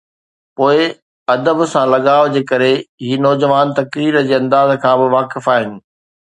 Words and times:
پوءِ 0.55 0.79
ادب 1.33 1.57
سان 1.73 1.85
لڳاءُ 1.93 2.25
جي 2.33 2.41
ڪري 2.51 2.73
هي 3.05 3.15
نوجوان 3.27 3.67
تقرير 3.81 4.15
جي 4.27 4.33
انداز 4.41 4.69
کان 4.87 4.95
به 4.99 5.07
واقف 5.17 5.43
آهن. 5.59 5.71